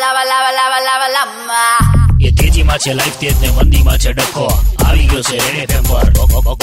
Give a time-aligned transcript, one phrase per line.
[0.00, 1.62] Lava, લાવા લાવા લાવા lava.
[2.20, 4.46] એ તેજીમાં છે લાઈફ તેજ ને મંદીમાં છે ડખો.
[4.86, 6.10] આવી ગયો છે રેડ એફએમ પર.
[6.10, 6.56] બકો બકો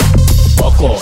[0.57, 0.99] બકો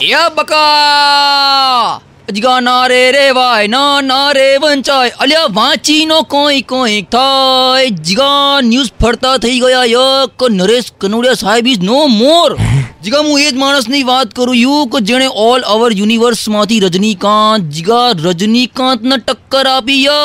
[0.00, 2.00] યા બકા!
[2.28, 5.10] અજગા ના રે રેવાય ના ના રે વંચાય.
[5.18, 7.90] અલ્યા વાંચી નો કોઈ કોઈ થાય.
[7.90, 12.56] જીગા ન્યૂઝ ફરતા થઈ ગયા યક નરેશ કનોડિયા સાહેબ ઇઝ નો મોર
[13.02, 18.12] જીગા હું એ જ માણસની વાત કરું યુ કે જેણે ઓલ અવર યુનિવર્સમાંથી રજનીકાંત જીગા
[18.12, 20.20] રજનીકાંતને ટક્કર આપી ય.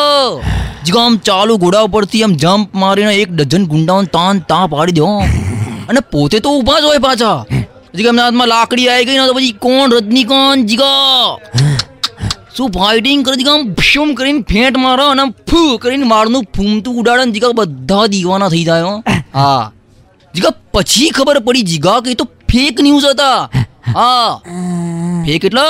[0.86, 5.06] જીગા આમ ચાલુ ઘોડા ઉપરથી આમ જમ્પ મારીને એક ડઝન ગુંડાઓને તાન તા પાડી દો.
[5.90, 7.46] અને પોતે તો ઊભા જ હોય પાછા.
[8.00, 11.38] એમના હાથમાં લાકડી આવી ગઈ ને તો પછી કોણ રજનીકાંત જીગા?
[12.58, 13.54] શું ફાઇટિંગ કરી જીગા?
[13.54, 18.08] આમ ભૂમ કરીને ફેંટ મારો અને આમ ફૂ કરીને મારનું ફૂમતું ઉડાડે ને જીગા બધા
[18.08, 18.84] દીવાના થઈ જાય
[19.34, 19.72] હા.
[20.36, 23.50] જીગા પછી ખબર પડી જીગા કે તો ફેક ન્યૂઝ હતા.
[23.96, 24.42] હા.
[25.26, 25.62] ફેક એટલે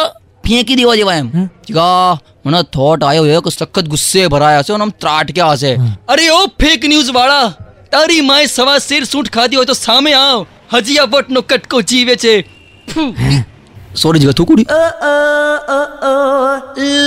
[0.45, 1.27] ફેંકી દેવા જેવા એમ.
[1.67, 5.71] જીગા મને થોટ આવ્યો એક સખત ગુસ્સે ભરાયા છે અને આમ ત્રાટક્યા હશે.
[6.07, 7.47] અરે ઓ ફેક ન્યૂઝ વાળા
[7.91, 10.45] તારી માએ સવા શેર સૂટ ખાધી હોય તો સામે આવ.
[10.73, 12.35] હજી આ વટનો કટકો જીવે છે.
[13.95, 14.65] સોરી જીગા થૂકુડી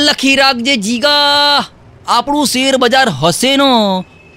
[0.08, 1.64] લખી રાખજે જીગા.
[2.08, 3.70] આપણું શેર બજાર હશે નો.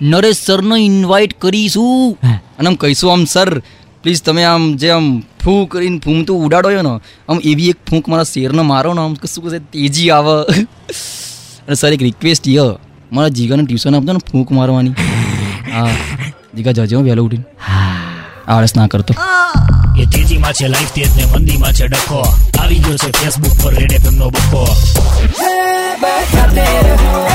[0.01, 2.17] નરેશ સરને ઇન્વાઇટ કરીશું.
[2.59, 3.49] અને આમ કહીશું આમ સર
[4.03, 5.07] પ્લીઝ તમે આમ જે આમ
[5.43, 6.99] ફૂ કરીને ફૂમતું ઉડાડો છો ને.
[7.31, 10.61] આમ એવી એક ફૂંક મારા શેરને મારો ને આમ શું કહે તેજી આવે.
[11.67, 12.75] અને સર એક રિક્વેસ્ટ ય.
[13.11, 14.89] મારા જીગાને ટ્યુશન આપજો ને ફૂંક મારવાની.
[15.73, 15.89] હા.
[16.57, 17.43] જીગા જજો વહેલો ઉઠીને.
[18.47, 19.13] આળસ ના કરતો.
[20.01, 22.35] એ તેજીમાં છે લાઈફ તેજ ને મંદીમાં છે ડખો.
[22.59, 24.67] આવી ગયો છે ફેસબુક પર રેડ એફએમ નો બકો
[26.39, 27.28] 3.5 Red FM